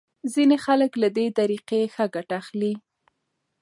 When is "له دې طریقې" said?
1.01-1.81